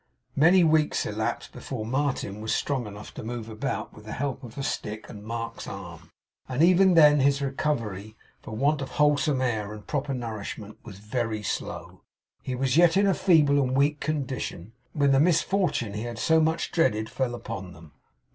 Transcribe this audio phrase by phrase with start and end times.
[0.35, 4.57] Many weeks elapsed before Martin was strong enough to move about with the help of
[4.57, 6.09] a stick and Mark's arm;
[6.49, 11.43] and even then his recovery, for want of wholesome air and proper nourishment, was very
[11.43, 12.01] slow.
[12.41, 16.39] He was yet in a feeble and weak condition, when the misfourtune he had so
[16.41, 17.91] much dreaded fell upon them.